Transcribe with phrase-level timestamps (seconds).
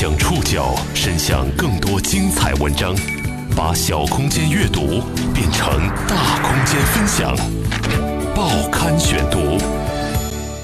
[0.00, 2.94] 将触角伸向更多精彩文章，
[3.56, 5.02] 把小空间阅读
[5.34, 7.36] 变成大空间分享。
[8.32, 9.58] 报刊选读，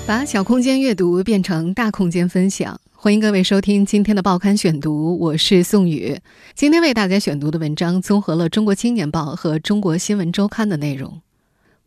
[0.06, 2.80] 把小空间阅读变成大空间分享。
[2.92, 6.16] 欢迎各位收听今天的报刊选读，我是宋宇。
[6.54, 11.20] 今天为大家选读的文章综合了《中国青年报》和《中国新闻周刊》的内容。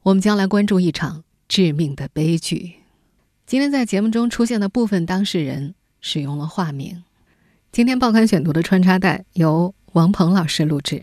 [0.03, 2.73] 我们将来关注一场致命的悲剧。
[3.45, 7.03] 今天在节目中出现的部分当事人使用了化名。
[7.77, 10.99] 今天报刊选读的穿插带由王鹏老师录制。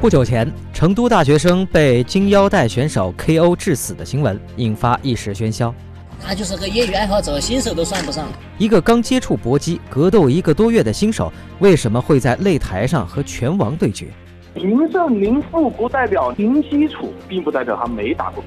[0.00, 5.74] 不久前，成都大学生被金腰带选手 KO 致死的新闻引发一时喧嚣。
[6.18, 8.26] 他就是个业余爱好者，新手都算不上。
[8.56, 14.06] 一个刚接触搏击、格斗一个多月的新手，为什么会在擂台上和拳王对决？
[14.54, 18.42] 名胜名负不代表零基础，并不代表他没打过。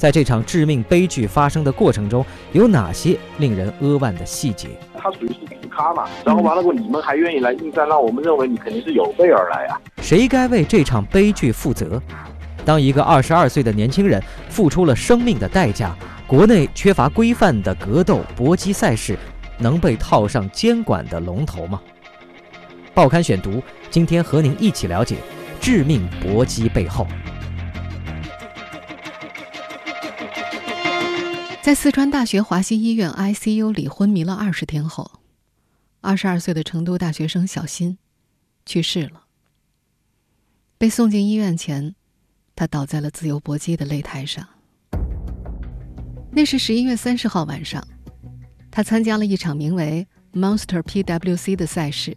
[0.00, 4.70] 在这场致命悲剧发生的过程中，有哪些令人扼腕的细节？
[4.96, 9.78] 他属于是死咖嘛，然后完了过，你们还愿意来应战，那我们认为你肯定是有备而来啊。
[10.00, 12.00] 谁该为这场悲剧负责？
[12.64, 15.94] 当一个二十二岁的年轻人付出了生命的代价，
[16.26, 19.18] 国内缺乏规范的格斗搏击赛事，
[19.58, 21.78] 能被套上监管的龙头吗？
[22.94, 25.16] 报刊选读，今天和您一起了解
[25.60, 27.06] 致命搏击背后。
[31.70, 35.08] 在四川大学华西医院 ICU 里昏迷了二十天后，
[36.00, 37.96] 二十二岁的成都大学生小新
[38.66, 39.22] 去世了。
[40.76, 41.94] 被送进医院前，
[42.56, 44.44] 他倒在了自由搏击的擂台上。
[46.32, 47.86] 那是十一月三十号晚上，
[48.68, 52.16] 他参加了一场名为 Monster PWC 的赛事。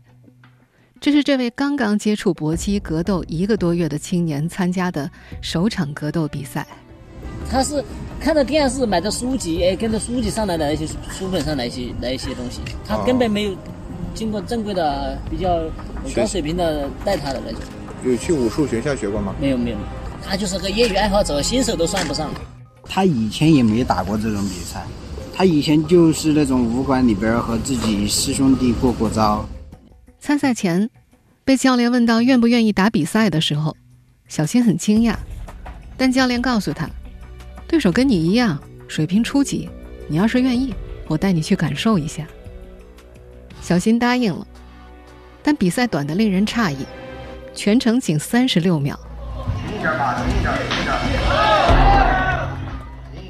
[1.00, 5.12] 这是这位刚刚接触搏击格斗一个多月的青年参加的
[5.44, 6.66] 首场格斗比赛。
[7.48, 7.86] 他是。
[8.24, 13.54] 看着电视买的书籍，哎，跟着书籍上来的那些书本上那些那些东西，他根本没有
[14.16, 15.60] 经过正规的、比较
[16.16, 17.60] 高水平的带他的那种。
[18.02, 19.36] 有去武术学校学过吗？
[19.42, 19.78] 没有没有，
[20.26, 22.32] 他就是个业余爱好者，新手都算不上。
[22.86, 24.82] 他以前也没打过这种比赛，
[25.36, 29.46] 他以前就是那种武馆里边和自己师兄弟过过招。
[30.22, 30.90] 参赛前，
[31.44, 33.76] 被教练问到愿不愿意打比赛的时候，
[34.30, 35.14] 小新很惊讶，
[35.98, 36.90] 但教练告诉他。
[37.74, 39.68] 对手跟你一样，水平初级。
[40.08, 40.76] 你要是愿意，
[41.08, 42.24] 我带你去感受一下。
[43.64, 44.46] 小新答应了，
[45.42, 46.86] 但比赛短得令人诧异，
[47.56, 48.96] 全程仅三十六秒。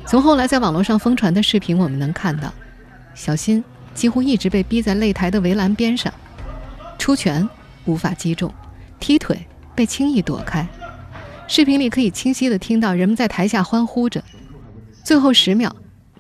[0.06, 2.54] 从后来在网络上疯传的视频，我们能看到，
[3.16, 6.14] 小新几乎一直被逼在擂台的围栏边上，
[7.00, 7.48] 出拳
[7.86, 8.54] 无法击中，
[9.00, 9.40] 踢腿
[9.74, 10.68] 被轻易躲开。
[11.48, 14.22] 视频里可以清晰的听到人们在台下欢呼着。
[15.04, 15.76] 最后十秒，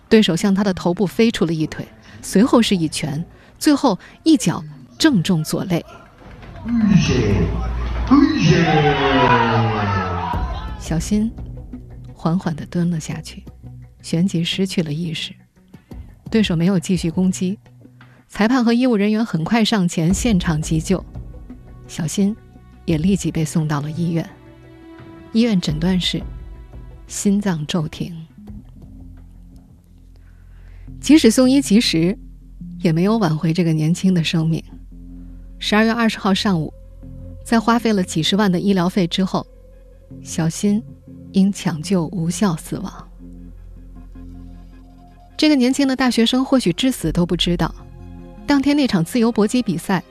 [0.10, 1.88] 对手向他的头部飞出了一腿，
[2.22, 3.24] 随后是一拳，
[3.58, 4.64] 最后一脚
[4.98, 5.84] 正中左肋。
[10.80, 11.32] 小新
[12.14, 13.44] 缓缓地蹲了下去，
[14.02, 15.34] 旋即失去了意识。
[16.30, 17.58] 对手没有继续攻击，
[18.28, 21.04] 裁判和医务人员很快上前现场急救，
[21.88, 22.36] 小新
[22.86, 24.30] 也立即被送到了医院。
[25.32, 26.22] 医院诊断是
[27.08, 28.23] 心脏骤停。
[31.04, 32.18] 即使送医及时，
[32.80, 34.64] 也没有挽回这个年轻的生命。
[35.60, 36.74] 十二月二十号上午，
[37.44, 39.46] 在花费了几十万的医疗费之后，
[40.24, 40.82] 小新
[41.34, 43.10] 因抢救无效死亡。
[45.36, 47.76] 这个年轻的大学生或许至死都不知道，
[48.48, 50.02] 当天那场自由搏击比赛。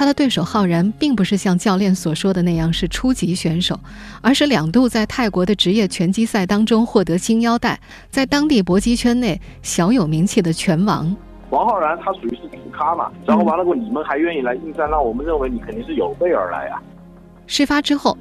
[0.00, 3.78] 他的对手浩然并不是像教练所说的那样是初级选手，
[4.22, 7.78] 而是两度在泰国的职业拳击赛当中获得金腰带，
[8.08, 11.14] 在当地搏击圈内小有名气的拳王。
[11.50, 16.80] 王浩然他属于是主咖嘛，然后完了过你们还愿意来应战，那我们认为你肯定是有备而来啊。
[17.46, 18.16] 事发之后，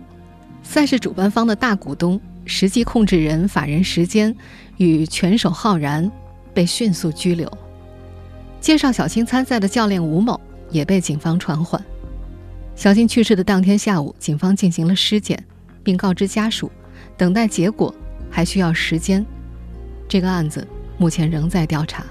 [0.61, 4.35] 赛事主办方的大股东、实际控制人法人时间
[4.75, 6.11] 与拳手浩然
[6.53, 7.50] 被迅速拘留，
[8.59, 10.37] 介绍小青参赛的教练吴某。
[10.69, 11.83] 也被警方传唤。
[12.75, 15.43] 小新去世的当天下午，警方进行了尸检，
[15.83, 16.71] 并告知家属，
[17.17, 17.93] 等待结果
[18.29, 19.25] 还需要时间。
[20.07, 20.66] 这个案子
[20.97, 22.05] 目前仍在调查。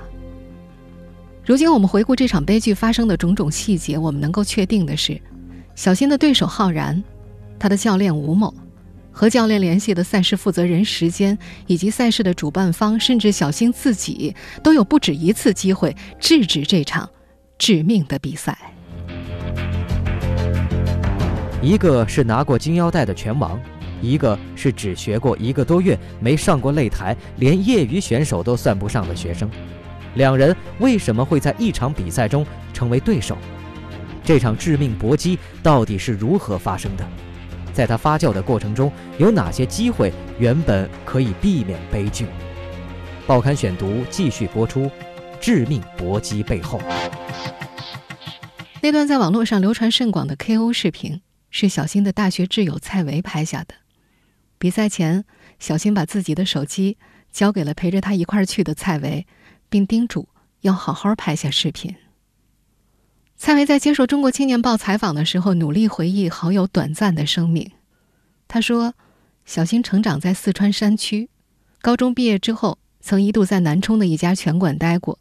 [1.44, 5.18] 如今我们回顾这场悲剧发生的种种细节，我们能够确定的是，
[5.74, 7.02] 小新的对手浩然，
[7.58, 8.52] 他的教练吴某，
[9.10, 17.08] 和教练联系的赛事负责人时间，以及赛事的主办方，甚至小新自己，都有不止一次机会制止这场。
[17.58, 18.56] 致命的比赛，
[21.60, 23.58] 一个是拿过金腰带的拳王，
[24.00, 29.50] 一个是只学过一个多月、没上过擂台、连业余选手都算不上的学生，
[30.14, 33.36] 两人为什么会在一场比赛中成为对手？
[34.22, 37.04] 这场致命搏击到底是如何发生的？
[37.72, 42.26] 在它发酵的过程中，有哪些机会原本可以避免悲剧？
[43.26, 44.88] 报刊选读继续播出：
[45.40, 46.80] 致命搏击背后。
[48.80, 51.20] 那段在网络上流传甚广的 KO 视频，
[51.50, 53.74] 是小新的大学挚友蔡维拍下的。
[54.58, 55.24] 比赛前，
[55.58, 56.96] 小新把自己的手机
[57.32, 59.26] 交给了陪着他一块儿去的蔡维，
[59.68, 60.28] 并叮嘱
[60.60, 61.94] 要好好拍下视频。
[63.36, 67.70] 蔡维在接受《中国青年报》采访的时候，努力回忆好友短暂的生命。
[68.48, 68.94] 他说
[69.46, 71.30] ：“小新成长在四川山区，
[71.80, 75.18] 高中毕业之后，曾一度在南充的一家拳馆待过。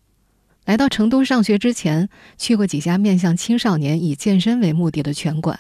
[0.67, 5.57] 来到成都上学之前，去过几家面向青少年以健身为目的的拳馆。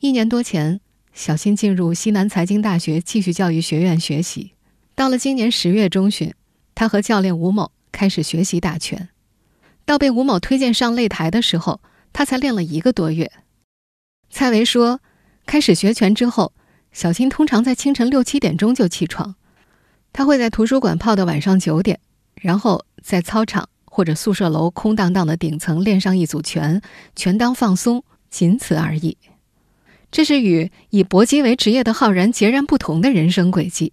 [0.00, 0.80] 一年多前。”
[1.12, 4.54] 小新进入西南财经大学继续教育学院学习。
[4.96, 6.34] 到了今年十月中旬，
[6.74, 9.10] 他和教练吴某开始学习打拳。
[9.84, 11.80] 到被吴某推荐上擂台的时候，
[12.12, 13.30] 他才练了一个多月。
[14.28, 15.00] 蔡维说
[15.46, 16.52] ：“开始学拳之后，
[16.90, 19.36] 小新通常在清晨六七点钟就起床，
[20.12, 22.00] 他会在图书馆泡到晚上九点，
[22.34, 26.82] 然后在操场或者宿舍楼空荡荡的顶层练上一组拳，
[27.14, 29.16] 拳当放松，仅此而已。”
[30.10, 33.92] 这是与以搏击为职业的浩然截然不同的人生轨迹。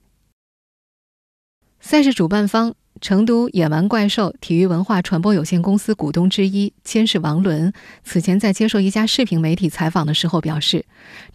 [1.80, 7.72] 赛事主办方成都野蛮怪兽体育文化传播有限公司股东之一监事王伦，
[8.04, 10.86] 此前在接受一家视频媒体采访的时候表示，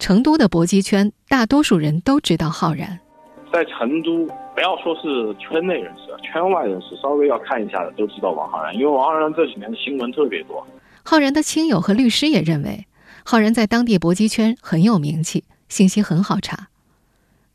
[0.00, 2.98] 成都的搏击圈大多数人都知道浩然。
[3.56, 10.66] 在成都，不要说是圈内人士，圈外人士稍微要看一下的都知道王浩然，因为王浩然这几年的新闻特别多。
[11.02, 12.86] 浩然的亲友和律师也认为。
[13.24, 16.68] 浩然在当地搏击圈很有名气，信息很好查。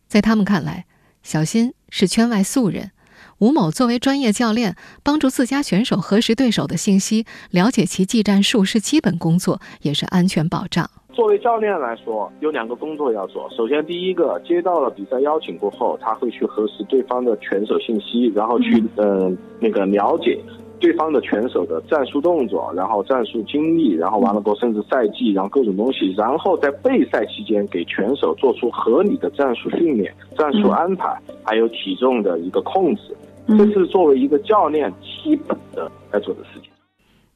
[0.08, 0.86] 在他们看来，
[1.22, 2.90] 小新是圈外素人，
[3.38, 10.90] 吴某作为专业教练，帮助自家选手核实对手的信息，了解其技战术是基本工作，也是安全保障。
[11.14, 13.50] 作为教练来说，有两个工作要做。
[13.52, 20.40] 首先，第一个，接到了比赛邀请过后，他会去核实对方的拳手信息，然后去嗯那个了解。
[20.80, 33.16] 对方的拳手的战术动作，然后战术经历，然后完了过后甚至赛季，然后各种东西，然后在备赛期间给拳手做出合理的战术训练、战术安排，还有体重的一个控制，
[33.48, 36.72] 这是作为一个教练基本的该做的事情。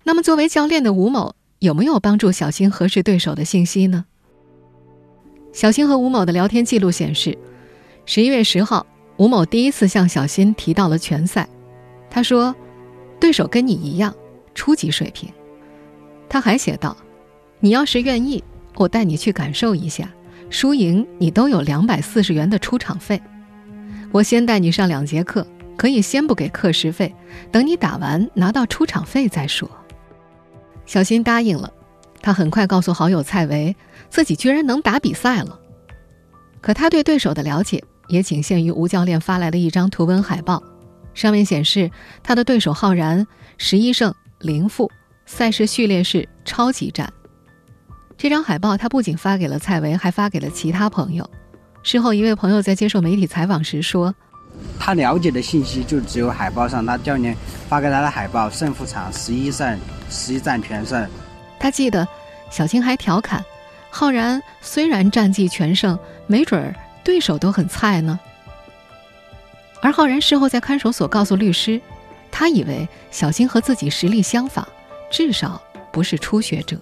[0.03, 1.31] 那么，作为教练的吴某
[1.65, 4.05] 有没有帮助小新核实对手的信息呢？
[5.51, 7.37] 小新和吴某的聊天记录显示，
[8.05, 8.85] 十一月十号，
[9.17, 11.49] 吴某第一次向小新提到了拳赛，
[12.09, 12.55] 他说。
[13.17, 14.13] 对手跟你一样，
[14.53, 15.27] 初级水平。
[16.29, 16.95] 他还写道
[17.61, 18.43] ：“你要是愿意，
[18.75, 20.11] 我带你去感受一下，
[20.49, 23.19] 输赢你都有两百四十元的出场费。
[24.11, 25.47] 我先带你上两节课，
[25.77, 27.15] 可以先不给课时费，
[27.53, 29.67] 等你打完拿到出场费再说。”
[30.85, 31.71] 小新答应了。
[32.21, 33.75] 他很快告诉好友蔡维，
[34.09, 35.59] 自己居然能打比赛了。
[36.61, 40.63] 可他对对手的了解也仅限于吴教练发来的一张图文海报。
[41.13, 41.89] 上面显示
[42.23, 43.25] 他的对手浩然
[43.57, 44.91] 十一胜零负，
[45.25, 47.13] 赛事序列是超级战。
[48.17, 51.29] 这张海报他不仅发给了蔡维，还发给了其他朋友。
[51.83, 54.15] 事后，一位朋友在接受媒体采访时说
[54.85, 57.35] ：“他了解的信息就只有海报上他教练
[57.67, 59.79] 发给他的海报，胜负场十一胜
[60.11, 61.09] 十一战全胜。”
[61.59, 62.07] 他记得
[62.51, 63.43] 小青还调侃
[63.89, 68.19] ：“浩然虽然战绩全胜，没准儿对手都很菜呢。”
[69.81, 71.81] 而浩然事后在看守所告诉律师，
[72.29, 74.67] 他以为小青和自己实力相仿，
[75.09, 75.59] 至少
[75.91, 76.79] 不是初学者。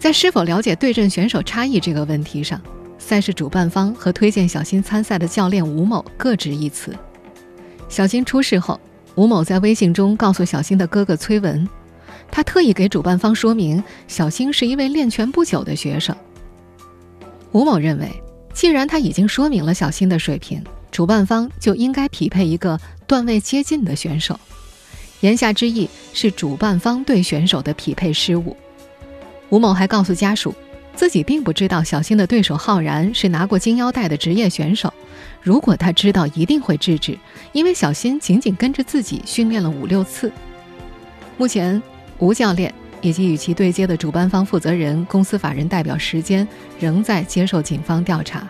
[0.00, 2.60] 在是否了解对阵选手差异这个问题上，
[2.98, 6.94] 赛事主办方和推荐小新参赛的教练吴某各执一词。
[7.88, 8.78] 小新出事后，
[9.14, 11.66] 吴某在微信中告诉小新的哥哥崔文，
[12.30, 16.14] 他特意给主办方说明，小新是一位练拳不久的学生。
[17.52, 18.10] 吴某认为，
[18.52, 20.62] 既然他已经说明了小新的水平。
[20.90, 24.40] 主办方就应该匹配一个段位接近的选手，
[25.20, 28.56] 言下之意是主办方对选手的匹配失误。
[29.50, 30.52] 吴某还告诉家属，
[30.98, 34.92] 自己并不知道小新的对手浩然是拿过金腰带的职业选手，
[35.40, 37.16] 如果他知道，一定会制止，
[37.52, 40.32] 因为小新仅仅跟着自己训练了五六次。
[41.36, 41.80] 目前，
[42.18, 46.46] 吴教练以及与其对接的主办方负责人、公司法人代表时间
[46.80, 48.48] 仍在接受警方调查。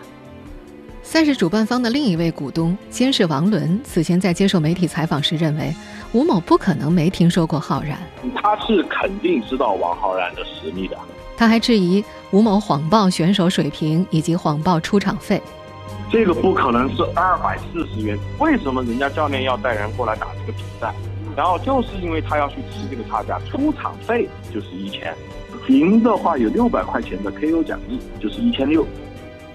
[1.03, 5.71] 赛事主办方的另一位股东监事王伦此前在接受媒体采访时认为，
[6.13, 7.99] 吴某不可能没听说过浩然，
[8.33, 10.97] 他是肯定知道王浩然的实力的。
[11.39, 15.41] 他还质疑吴某谎报选手水平以及谎报出场费。
[16.11, 18.19] 这个不可能是二百四十元。
[18.39, 20.93] 为什么人家教练要带人过来打这个比赛？
[21.37, 25.15] 然后就是因为他要去吃这个差价，出场费就是一千，
[25.69, 28.85] 赢的话有六百块钱的 KO 奖励，就是一千六。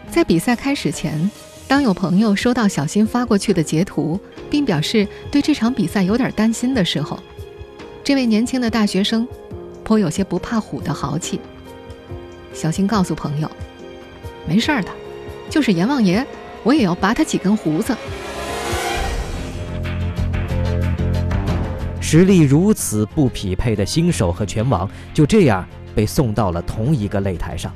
[0.09, 1.31] 在比赛开始前，
[1.69, 7.19] 当有朋友收到小新发过去的截图，并表示对这场比赛有点担心的时候，
[8.03, 9.29] 这位年轻的大学生
[9.83, 11.39] 颇有些不怕虎的豪气。
[12.55, 13.51] 小新告诉朋友
[14.49, 14.89] ：“没事儿的，
[15.51, 16.25] 就是阎王爷，
[16.63, 17.95] 我也要拔他几根胡子。”
[22.01, 27.75] 实力如此不匹配的新手和拳王，就这样被送到了同一个擂台上。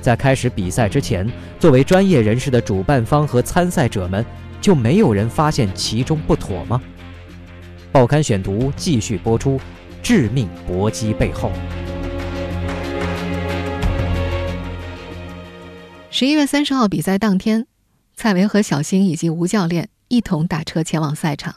[0.00, 1.30] 在开始比赛之前，
[1.60, 4.26] 作为专业人士的主办方和参赛者们，
[4.60, 6.82] 就没有人发现其中不妥吗？
[7.92, 9.60] 报刊选读继续播出：
[10.02, 11.52] 致命搏击背后。
[16.14, 17.66] 十一月三十号比赛当天，
[18.14, 21.54] 蔡维和小新以及吴教练一同打车前往赛场。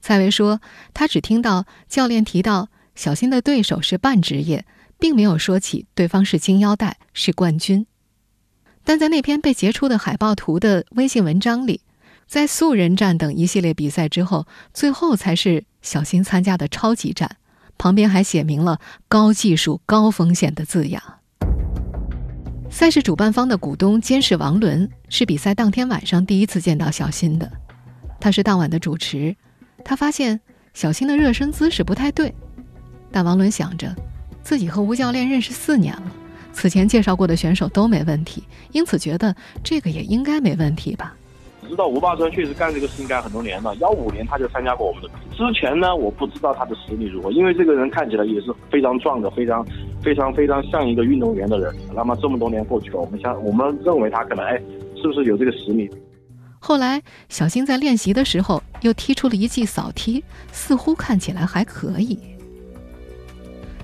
[0.00, 0.60] 蔡维说
[0.92, 4.66] ：“他只听到教练提到小新的对手是半职业，
[4.98, 7.86] 并没有说起对方是金腰带、是冠军。
[8.82, 11.82] 但在那篇被截出的海报图的微信文章里，
[12.26, 17.36] 在素人战等一系列比赛之后，最后才是小新参加的超级战，
[17.78, 21.00] 旁边还写明了‘高技术、高风险’的字样。”
[22.72, 27.52] 赛事主办方的股东监事王伦是比赛当天晚上第一次见到小新的，
[28.18, 29.36] 他是当晚的主持。
[29.84, 30.40] 他发现
[30.72, 32.34] 小新的热身姿势不太对，
[33.12, 33.94] 但王伦想着，
[34.42, 36.12] 自己和吴教练认识四年了，
[36.54, 41.14] 此前介绍过的选手都没问题，因此觉得这个也应该没问题吧。
[41.68, 45.36] 知道吴霸川确实干这个事情干很多年了，幺五年他就参加过我们的比赛。
[45.36, 49.66] 之前呢，我不知道他的实力如何，因为这个人看起来也是非常壮的，非常
[50.02, 51.74] 非常非常像一个运动员的人。
[51.94, 54.60] 那么这么多年过去了，我们想，我们认为他可能哎，
[55.00, 55.90] 是不是有这个实力？
[56.58, 62.18] 后来，小新在练习的时候又踢出了一记扫踢，似乎看起来还可以。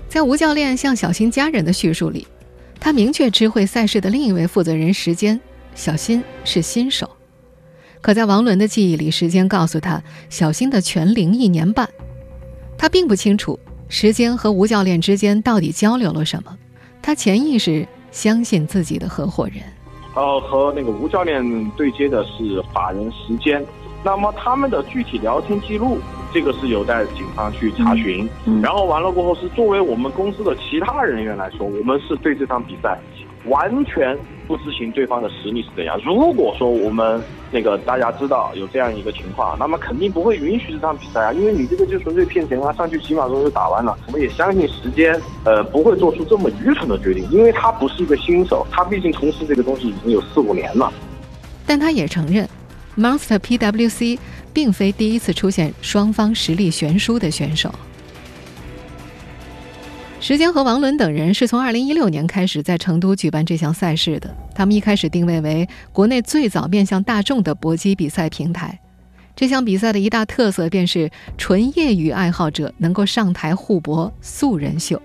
[0.07, 2.25] 在吴教练向小新家人的叙述里，
[2.79, 5.39] 他明确知会赛事的另一位负责人时间，
[5.75, 7.09] 小新是新手。
[8.01, 11.87] 可在王伦的记忆里，时间告诉他，小新的全龄一年半。
[12.77, 16.57] 他并不清楚时间和吴教练之间到底交流了什么，
[17.01, 19.57] 他潜意识相信自己的合伙人。
[20.15, 23.63] 呃，和那个吴教练对接的是法人时间，
[24.03, 25.99] 那么他们的具体聊天记录，
[26.33, 28.27] 这个是有待警方去查询。
[28.63, 32.97] 然后完了过后，是作为我们公司的其他人员来说，我们是对这场比赛。
[33.45, 34.17] 完全
[34.49, 35.95] 不知情对方的实力是怎样。
[36.03, 43.95] 如果说我们那个大家知道有这样一个情况，那么肯定不会允许这场比赛啊，因为你这个就纯粹骗钱啊，上去几秒钟就打完了。
[44.07, 45.15] 我们也相信时间，
[45.45, 50.91] 呃，不会做出这么愚蠢的决定，因为他不是一个新手，他毕竟从事这个东西已经有四五年了。
[51.67, 52.49] 但他也承认
[52.97, 54.17] ，Monster PWC
[54.51, 57.71] 并非第一次出现双方实力悬殊的选手。
[60.21, 64.29] 时间和王伦等人是从2016年开始在成都举办这项赛事的。
[64.53, 68.77] 他们一开始定位为国内最早面向大众的搏击比赛平台。
[69.33, 75.01] 这项比赛的一大特色便是纯业余爱好者能够上台互搏素人秀。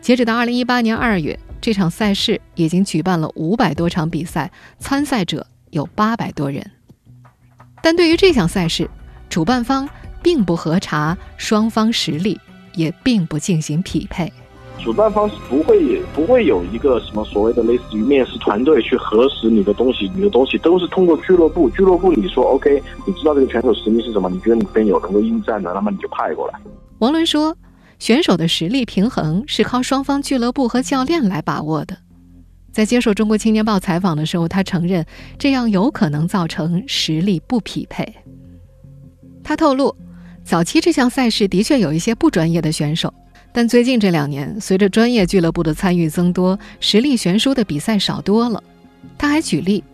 [0.00, 6.64] 截止到2018年2月，这场赛事已经举办了500多场比赛，参赛者有800多人。
[7.82, 8.88] 但对于这项赛事，
[9.28, 9.88] 主办方
[10.22, 12.40] 并不核查双方实力。
[12.74, 14.32] 也并不进行匹配，
[14.78, 24.30] 主办方是不会不会有一个什么所谓的类似于面试团队去核实你的东西，你的东西都是通过俱乐部，俱乐部你说 OK，你知道这个选手实力是什么？
[24.30, 26.58] 你觉得你边有能够应战的，那么你就派过来。
[27.00, 27.56] 王伦说，
[27.98, 31.98] 选手的实力平衡是靠双方俱乐部和教练来把握的。
[32.72, 35.04] 在接受中国青年报采访的时候，他承认
[35.38, 38.14] 这样有可能造成实力不匹配。
[39.42, 39.94] 他透露。
[40.44, 43.12] 早期这项赛事的确有一些不专业的选手，
[43.52, 48.62] 但最近这两年，随着专业俱乐部的参与增多，实力悬殊的比赛少多了。
[49.16, 49.84] 他还举例，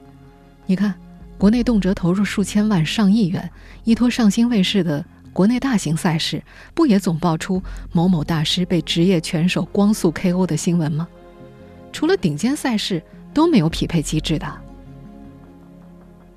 [0.65, 0.95] 你看，
[1.37, 3.51] 国内动辄投入数千万、上亿元，
[3.85, 7.63] 依托上星卫视的国内大型赛事，不也总爆出
[7.93, 11.07] 某某大师被职业拳手光速 KO 的新闻吗？
[11.93, 13.03] 除了顶尖赛事，
[13.35, 14.47] 都没有匹配机制的。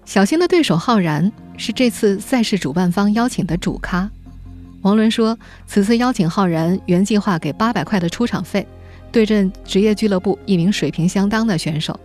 [0.04, 1.32] 小新的对手浩然。
[1.60, 4.10] 是这次赛事主办方邀请的主咖，
[4.82, 5.38] 王伦说，
[5.68, 8.66] 此次邀请浩然原计划给八百块的出场费，
[9.12, 12.00] 对阵职业俱乐部一名水平相当的选手，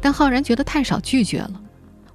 [0.00, 1.52] 但浩然觉得太少，拒绝了。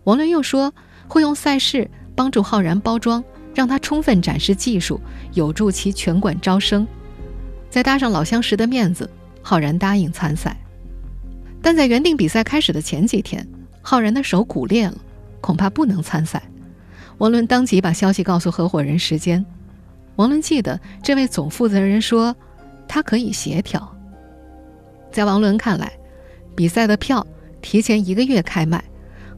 [0.04, 0.74] 王伦又说，
[1.08, 3.24] 会用赛事帮助浩然包装，
[3.56, 5.00] 让他充分展示技术，
[5.32, 6.86] 有助其拳馆招生。
[7.70, 9.10] 再搭上老相识的面子，
[9.42, 10.58] 浩然答应参赛。
[11.62, 13.48] 但在原定比赛开始的前几天。
[13.82, 14.98] 浩然的手骨裂了，
[15.40, 16.42] 恐怕不能参赛。
[17.18, 19.46] 王伦当即把消息告诉合伙人时间。
[20.16, 22.36] 王伦记得这位总负责人说，
[22.88, 23.96] 他可以协调。
[25.12, 25.92] 在王伦看来，
[26.56, 27.26] 比赛的票
[27.62, 28.84] 提前一个月开卖，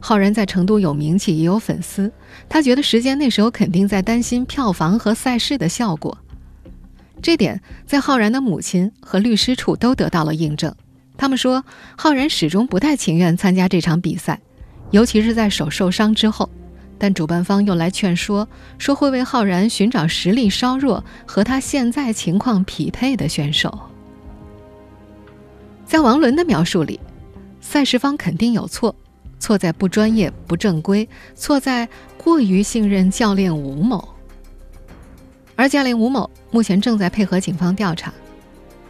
[0.00, 2.12] 浩然在成都有名气也有粉丝，
[2.48, 6.16] 他觉得时间那时候肯定在担心票房和赛事的效果。
[7.22, 10.74] 这点在浩然的母亲和律师处都得到了印证。
[11.16, 11.64] 他们说，
[11.96, 14.38] 浩然始终不太情愿参加这场比赛，
[14.90, 16.50] 尤其是在手受伤之后。
[16.98, 18.48] 但主办方又来劝说，
[18.78, 23.78] 说会为浩然寻找实力稍弱、和他现在情况匹配的选手。
[25.84, 26.98] 在王伦的描述里，
[27.60, 28.94] 赛事方肯定有错，
[29.38, 34.08] 错在不专业、不正规，错在过于信任教练吴某。
[35.54, 38.12] 而教练吴某目前正在配合警方调查，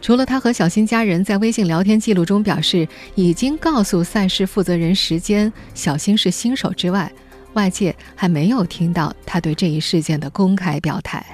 [0.01, 7.11] 除了他和小新家人在微信聊天记录中表示已经告诉赛事负责人时间小新是新手之外，
[7.57, 11.25] 外界还没有听到他对这一事件的公开表态。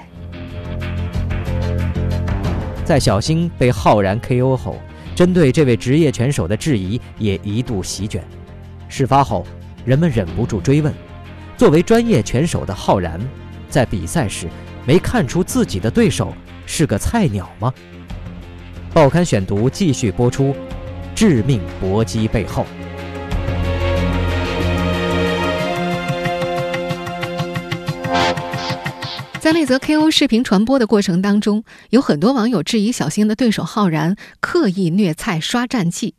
[2.82, 4.80] 在小星被浩然 KO 后，
[5.14, 8.24] 针对这位职业拳手的质疑也一度席卷。
[8.88, 9.46] 事发后，
[9.84, 10.92] 人们忍不住追问：
[11.58, 13.20] 作为专业拳手的浩然，
[13.68, 14.48] 在比赛时
[14.86, 16.32] 没看出自己的对手
[16.64, 17.70] 是个菜鸟吗？
[18.94, 20.56] 报刊选读继续播出：
[21.14, 22.64] 致命搏击背后。
[29.44, 36.14] 在那则 KO 视频传播的过程当中，有很多网友质疑小新的对手浩然刻意虐菜刷战绩。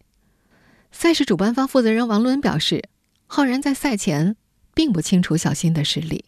[0.91, 2.83] 赛事主办方负责人王伦表示，
[3.25, 4.35] 浩然在赛前
[4.75, 6.25] 并不清楚小新的实力。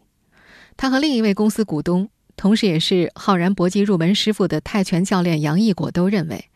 [0.75, 6.49] 他和另一位公司股东，同时也是浩然搏击入门师傅的泰拳教练杨义果都认为，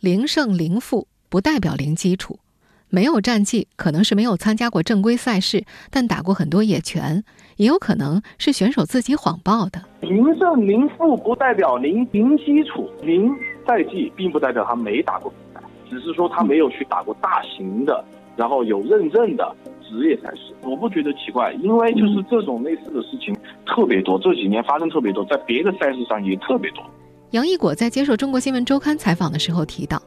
[0.00, 2.40] 零胜零负不代表零基础。
[2.90, 7.22] 没有战绩，可能是没有参加过正规赛事，但打过很多野拳，
[7.56, 9.82] 也有可能是选手自己谎报的。
[10.00, 13.30] 零胜零负不代表零零基础，零
[13.66, 18.02] 赛季并不代表他没打过比赛，只是说他没有去打过大型的，
[18.36, 20.54] 然后有认证的职业赛事。
[20.62, 26.82] 我不觉得奇怪，因为就是这种类似的事情特别多，这几年发生特别多，在别的赛事上也特别多。
[27.32, 30.02] 杨一果在接受中国新闻周刊采访的时候提到，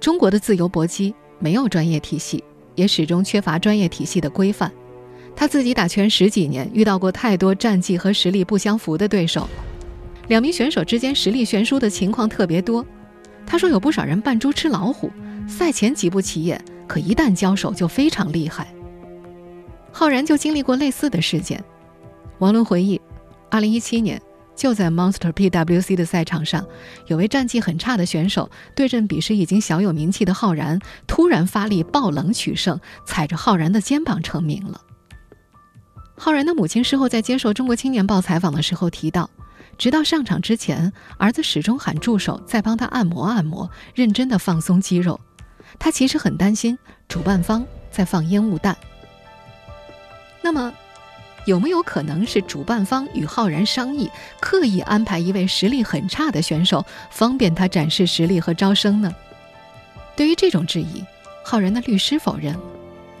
[0.00, 1.14] 中国的自由搏击。
[1.44, 2.42] 没有专业体系，
[2.74, 4.72] 也始终缺乏专业体系的规范。
[5.36, 9.46] 他自己打拳十几年，遇到过太多战绩和实力不相符的对手，
[10.28, 12.82] 两名选手之间实力悬殊的情况特别多。
[13.44, 15.10] 他说有不少人扮猪吃老虎，
[15.46, 18.66] 赛前极不起眼，可一旦交手就非常厉害。
[19.92, 21.62] 浩然就经历过类似的事件。
[22.38, 22.98] 王伦回忆，
[23.50, 24.18] 二零一七年。
[24.56, 26.66] 就在 Monster PWC 的赛场上，
[27.06, 34.80] 有位战绩很差的选手对阵彼时已经小有名气的浩然，突然发力爆冷取胜，踩着浩然的肩膀成名了。
[36.16, 39.28] 浩然的母亲事后在接受《中国青年报》采访的时候提到，
[39.76, 45.18] 直到上场之前，儿子始终喊助手在帮他按摩按摩，认真的放松肌肉。
[45.78, 48.76] 他其实很担心主办方在放烟雾弹。
[50.40, 50.72] 那么？
[51.44, 59.14] 有没有可能是主办方与浩然商议，刻意安排一位实力很差的选手，方便他展示实力和招生呢？
[60.16, 61.04] 对于这种质疑，
[61.44, 62.56] 浩然的律师否认。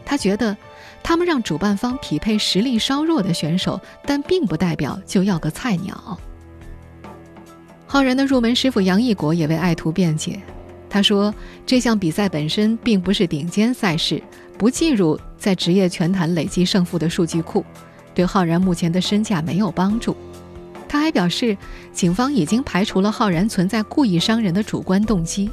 [0.06, 0.56] 他觉得，
[1.02, 6.18] 他们让主办方匹配实力稍弱的选手，但并不代表就要个菜鸟。
[7.86, 10.40] 浩然的入门师傅杨义国也为爱徒辩解，
[10.90, 11.34] 他说
[11.64, 14.22] ：“这项比赛本身并不是顶尖赛事，
[14.58, 17.64] 不计入在职业拳坛累积胜负的数据库。”
[18.14, 20.16] 对浩然目前的身价没有帮助。
[20.88, 21.56] 他还表示，
[21.92, 25.50] 警方已经排除了浩然存在故意伤人的主观动机。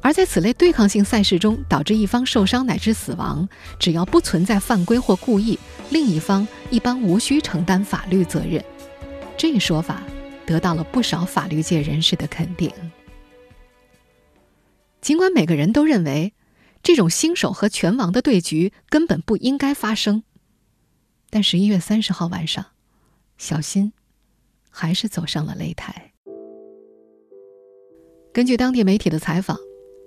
[0.00, 3.46] 而在此类对抗性赛事中，导致一方受伤乃至死亡，
[3.78, 5.58] 只要不存在犯规或故意，
[5.90, 8.64] 另一方一般无需承担法律责任。
[9.36, 10.02] 这一说法
[10.46, 12.70] 得到了不少法律界人士的肯定。
[15.00, 16.32] 尽管每个人都认为，
[16.82, 20.22] 这种新手和拳王的对局根本不应该发生。
[21.30, 22.64] 但十一月三十号晚上，
[23.36, 23.92] 小新
[24.70, 26.12] 还是走上了擂台。
[28.32, 29.58] 根据当地媒体的采访，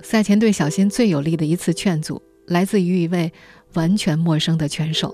[0.02, 3.32] 赛前对小新最有力的一次劝阻，来自于一位
[3.74, 5.14] 完全陌生的拳手。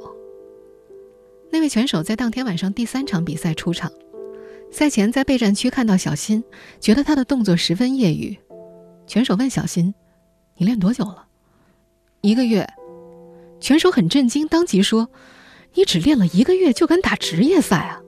[1.50, 3.92] 那位拳手在当天晚上第三场比赛出场，
[4.72, 6.44] 赛前在备战区看到小新，
[6.80, 8.38] 觉得他的动作十分业余。
[9.08, 9.94] 拳手问小新
[10.58, 11.28] ：“你练多久了
[12.22, 12.68] ？”“一个月。”
[13.60, 15.10] 拳手很震惊，当即说。
[15.74, 18.02] 你只练了一个月就敢打职业赛啊？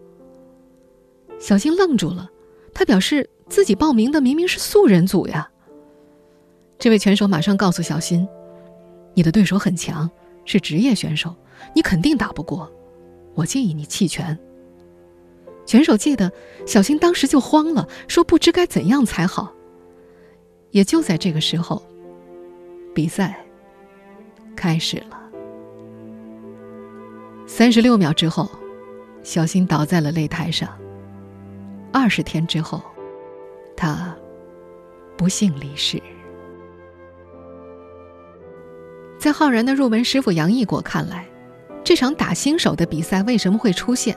[1.40, 2.30] 小新愣住了，
[2.74, 5.50] 他表示自己报名的明明是素人组呀。
[6.78, 8.28] 这位拳手马上告诉小新
[9.14, 10.10] ：“你的对手很强，
[10.46, 11.36] 是职业选手，
[11.76, 12.72] 你肯定打不过。
[13.36, 14.38] 我建议你弃权。”
[15.66, 16.32] 选手记得，
[16.66, 19.54] 小新当时就慌了，说不知该怎样才好。
[20.72, 21.82] 也就在这个时候，
[22.94, 23.46] 比赛
[24.56, 25.19] 开始了。
[27.52, 28.48] 三十六秒之后，
[29.24, 30.70] 小新倒在了擂台上。
[31.92, 32.80] 二十天之后，
[33.76, 34.16] 他
[35.18, 36.00] 不幸离世。
[39.18, 41.26] 在浩然的入门师傅杨义国看来，
[41.84, 44.16] 这场打新手的比赛为什么会出现？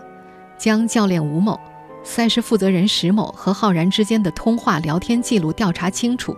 [0.58, 1.58] 将教练吴某、
[2.04, 6.36] 赛事负责人石某和浩然之间的通话聊天记录调查清楚，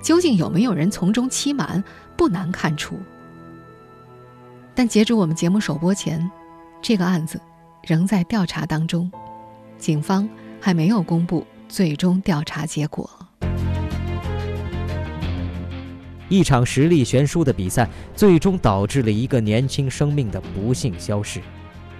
[0.00, 1.82] 究竟有没有人从中欺瞒，
[2.16, 2.96] 不难看出。
[4.78, 6.30] 但截止我们节目首播前，
[6.80, 7.40] 这个案子
[7.82, 9.10] 仍在调查当中，
[9.76, 10.28] 警方
[10.60, 13.10] 还没有公布最终调查结果。
[16.28, 21.40] 一场实力悬殊的比赛，最终导致了一个年轻生命的不幸消逝。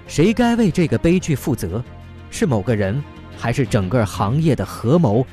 [0.07, 1.83] 谁该为这个悲剧负责？
[2.31, 3.03] 是某个人，
[3.37, 5.27] 还是整个行业的合谋？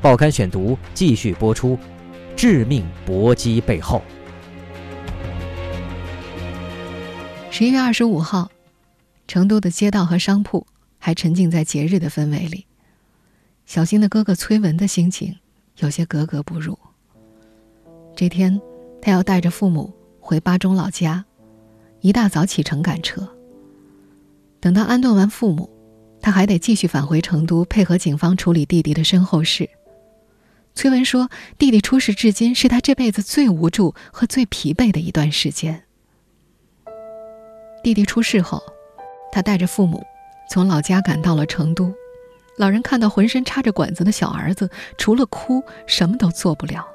[0.00, 1.76] 报刊选读继续播出：
[2.36, 4.00] 致命搏击背后。
[7.58, 8.52] 十一月二十五号，
[9.26, 10.64] 成都的街道和商铺
[10.96, 12.64] 还沉浸在节日的氛围里。
[13.66, 15.34] 小新的哥哥崔文的心情
[15.78, 16.78] 有些格格不入。
[18.14, 18.60] 这天，
[19.02, 21.24] 他要带着父母回巴中老家，
[22.00, 23.28] 一大早启程赶车。
[24.60, 25.68] 等到安顿完父母，
[26.22, 29.68] 他还得继续返回成都，配合警方处理弟弟的身后事。
[30.76, 35.82] 崔文说：“弟弟出事至今，是他这辈子最无助和最疲惫的一段时间。”
[37.88, 38.62] 弟弟出事后，
[39.32, 40.04] 他带着父母
[40.50, 41.90] 从老家赶到了成都。
[42.58, 46.86] 老人看到浑身插着管子的小儿子，除了哭，什么都做不了。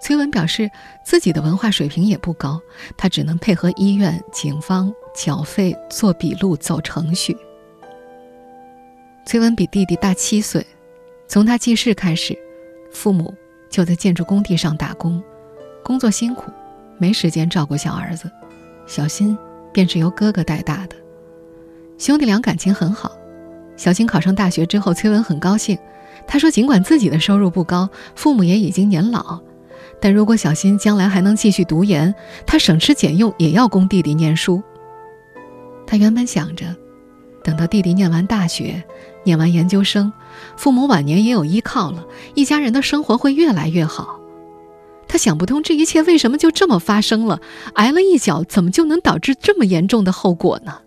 [0.00, 0.68] 崔文表示，
[1.04, 2.60] 自己的文化水平也不高，
[2.96, 7.36] 他只能配合医院、警方缴费、做笔录、走程序。
[9.26, 10.66] 崔文比弟弟大七岁，
[11.28, 12.36] 从他记事开始，
[12.90, 13.32] 父母
[13.70, 15.22] 就在建筑工地上打工，
[15.84, 16.50] 工作辛苦，
[16.98, 18.28] 没时间照顾小儿子，
[18.84, 19.38] 小新
[19.72, 20.96] 便是由哥哥带大的。
[21.98, 23.12] 兄弟俩感情很好，
[23.76, 25.76] 小新考上大学之后，崔文很高兴，
[26.26, 29.40] 他说，尽管自己的收入不高，父母也已经年老。
[30.00, 32.14] 但如果小新将来还能继续读研，
[32.46, 34.62] 他省吃俭用也要供弟弟念书。
[35.86, 36.66] 他原本想着，
[37.42, 38.80] 等到弟弟念完大学、
[39.24, 40.12] 念完研究生，
[40.56, 44.17] 父母晚年也有依靠了，一家人的生活会越来越好。
[45.08, 47.40] 他想不通这一切为什么就这么发生了，
[47.74, 50.82] 挨了一脚，怎么就能导致这么严重的后果呢？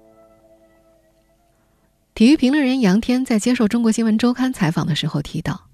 [2.13, 5.67] 体育评论人杨天在接受中国新闻周刊采访的时候提到，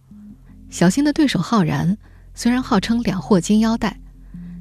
[0.69, 1.97] 小新的对手浩然。
[2.39, 3.99] 虽然号称两获金腰带，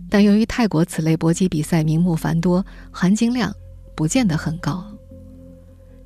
[0.08, 3.54] 但由于泰国此类搏击比赛名目繁多，含金量
[3.94, 4.82] 不见得很高。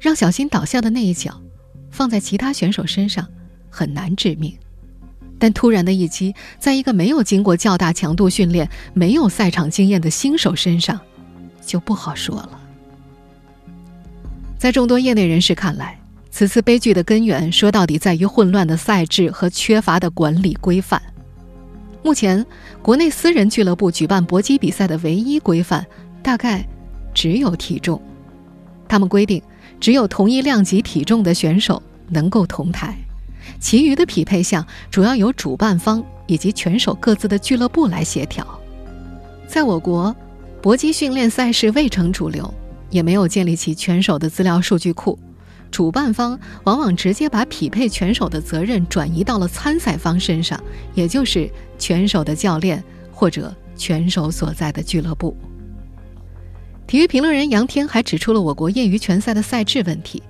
[0.00, 1.40] 让小新倒下的那一脚，
[1.88, 3.24] 放在其他选手身上
[3.70, 4.58] 很难致命，
[5.40, 11.00] 但突然的一击，在一个没有经过较大强度训练、没有赛场经验的新手身上，
[11.64, 12.60] 就不好说了。
[14.58, 15.98] 在众多业内人士看来，
[16.30, 21.00] 此次悲剧的根源说到底在于混乱的赛制和缺乏的管理规范。
[22.02, 22.44] 目前，
[22.82, 25.84] 国内私人俱乐部举办搏击比赛的唯一规范，
[26.22, 26.62] 大概
[27.14, 28.00] 只有体重。
[28.86, 29.42] 他们规定，
[29.80, 32.96] 只有同一量级体重的选手能够同台，
[33.58, 38.46] 其余的匹配项主要由主办方以及拳手各自的俱乐部来协调。
[39.46, 40.14] 在我国，
[40.62, 42.52] 搏击训练赛事未成主流，
[42.90, 45.18] 也没有建立起拳手的资料数据库。
[45.70, 50.60] 主办方往往直接把匹配拳手的责任转移到了参赛方身上，
[50.94, 52.82] 也就是拳手的教练
[53.12, 55.36] 或者拳手所在的俱乐部。
[56.88, 60.20] 体育评论人杨天还指出了我国业余拳赛的赛制问题。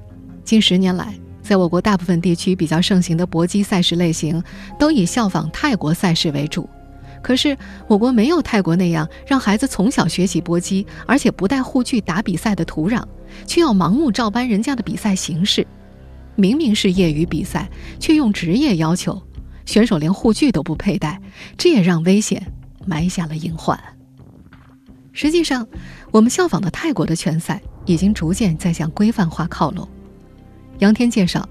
[0.45, 1.15] 近十年来，
[1.51, 4.41] 在我国大部分地区比较盛行的搏击赛事类型，
[4.79, 6.71] 都以效仿泰国赛事为主。
[7.21, 7.59] 可是，
[7.89, 13.03] 我国没有泰国那样让孩子从小学习搏击，而且不带护具打比赛的土壤。
[13.49, 15.67] 却要盲目照搬人家的比赛形式，
[16.37, 19.21] 明明是业余比赛，却用职业要求，
[19.67, 21.21] 选手连护具都不佩戴，
[21.59, 22.41] 这也让危险
[22.87, 23.77] 埋下了隐患。
[25.13, 25.67] 实际上，
[26.13, 29.89] 我们效仿的泰国的拳赛已经逐渐在向规范化靠拢。
[30.81, 31.47] 杨天介绍，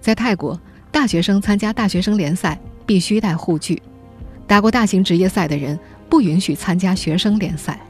[0.00, 0.60] 在泰国，
[0.90, 3.80] 大学生参加大学生联赛必须带护具，
[4.46, 7.80] 打过大型职业赛的人不允许参加学生联赛。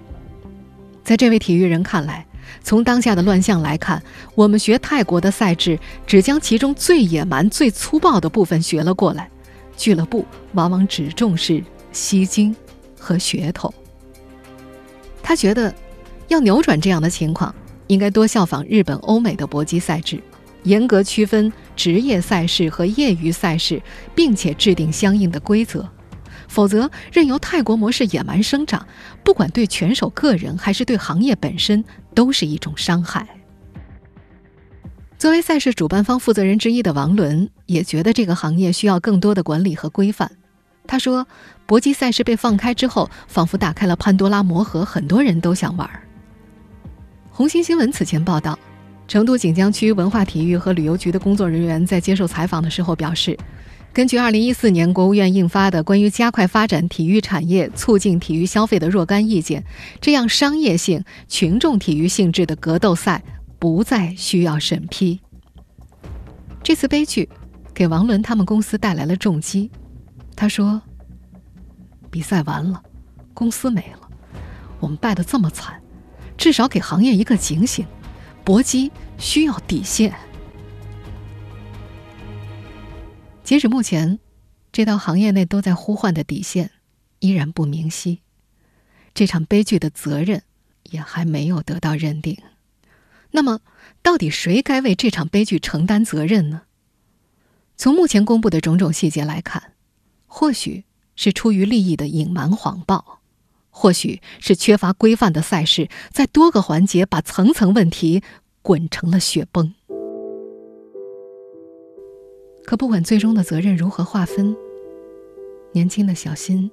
[1.03, 2.25] 在这位体育人看来。
[2.63, 4.01] 从当下的乱象来看，
[4.35, 9.29] 我们学泰国的赛制，只将其中最野蛮、最粗暴的部分学了过来。
[9.77, 12.55] 俱乐部往往只重视吸金
[12.99, 13.73] 和噱头。
[15.23, 15.75] 他觉得，
[16.29, 17.53] 要扭转这样的情况，
[17.87, 20.23] 应该多效仿日本、欧美的搏击赛制，
[20.65, 23.81] 严格区分职业赛事和业余赛事，
[24.15, 25.89] 并且制定相应的规则。
[26.49, 28.87] 否则，任由泰国模式野蛮生长，
[29.25, 33.27] 不管对拳手个人还是对行业本身，都是一种伤害。
[35.19, 40.31] 作为赛事主办方负责人之一的王伦也觉得这个行业需要更多的管理和规范。
[40.87, 41.27] 他说
[41.65, 45.89] ：“搏击赛事被放开之后，仿佛打开了潘多拉魔盒，很多人都想玩。”
[47.33, 48.59] 红星新闻此前报道，
[49.07, 53.39] 成都锦江区文化体育和旅游局的工作人员在接受采访的时候表示。
[53.93, 59.63] 根据2014年国务院印发的《关于加快发展体育产业、促进体育消费的若干意见》，
[60.01, 63.23] 这样商业性、群众体育性质的格斗赛
[63.57, 65.21] 不再需要审批。
[66.61, 67.29] 这次悲剧
[67.73, 69.71] 给王伦他们公司带来了重击。
[70.35, 70.83] 他说
[72.11, 72.83] ：“比赛完了，
[73.33, 74.09] 公司没了，
[74.81, 75.81] 我们败得这么惨，
[76.37, 77.87] 至少给行业一个警醒：
[78.45, 80.15] 搏击需要底线。”
[83.43, 84.19] 截止目前，
[84.73, 86.71] 这道行业内都在呼唤的底线
[87.19, 88.21] 依然不明晰，
[89.13, 90.43] 这场悲剧的责任
[90.85, 92.39] 也还没有得到认定。
[93.33, 93.61] 那么，
[94.01, 96.63] 到底谁该为这场悲剧承担责任呢？
[97.77, 99.73] 从目前公布的种种细节来看，
[100.27, 100.85] 或许
[101.17, 103.21] 是出于利益的隐瞒谎报，
[103.77, 108.23] 或许是缺乏规范的赛事，在多个环节把层层问题
[108.63, 109.75] 滚成了雪崩。
[112.65, 114.57] 可不管最终的责任如何划分，
[115.73, 116.71] 年轻的小新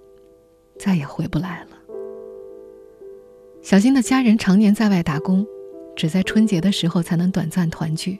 [0.77, 1.69] 再也回不来了。
[3.63, 5.45] 小新的家人常年在外打工，
[5.95, 8.19] 只在春节的时候才能短暂团聚。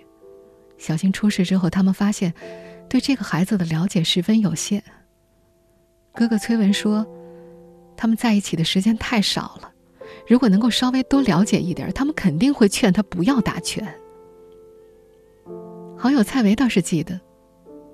[0.79, 2.33] 小新出事之后，他们发现
[2.89, 4.83] 对这个孩子的了解十分有限。
[6.13, 7.05] 哥哥崔文说，
[8.01, 9.71] 他们在一起的时间太少了，
[10.25, 13.87] 如果能够稍微多了解一点，他们肯定会劝他不要打拳。
[15.99, 17.21] 好友蔡维倒是记得。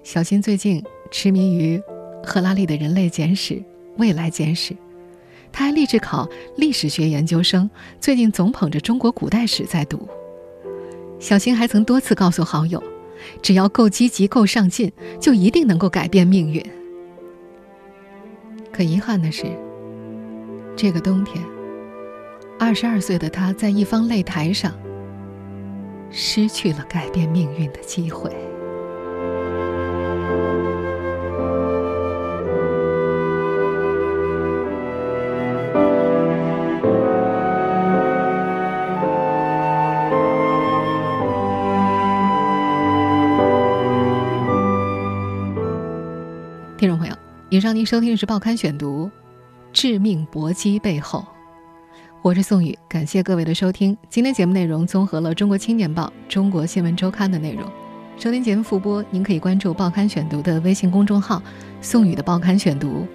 [0.03, 1.83] 小新最近痴迷于
[2.23, 3.55] 赫拉利的《人类简史》
[3.97, 4.73] 《未来简史》，
[5.51, 10.07] 他还立志考历史学研究生，最近总捧着中国古代史在读。
[11.19, 12.81] 小新还曾多次告诉好友，
[13.41, 14.89] 只要够积极、够上进，
[15.19, 16.65] 就一定能够改变命运。
[18.71, 19.43] 可遗憾的是，
[20.77, 21.43] 这个冬天，
[22.59, 24.71] 二十二岁的他在一方擂台上
[26.11, 28.29] 失去了改变命运的机会。
[46.77, 47.15] 听众朋友，
[47.49, 49.05] 以上您收听的是《报刊选读》，
[49.79, 51.19] 《致命搏击背后》，
[52.23, 53.95] 我是宋宇，感谢各位的收听。
[54.09, 57.63] 今天节目内容综合了《中国青年报》《中国新闻周刊》的内容。
[58.17, 61.39] 收听节目复播，您可以关注《报刊选读》的微信公众号
[61.79, 63.05] “宋宇的报刊选读”。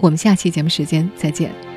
[0.00, 1.75] 我们下期节目时间再见。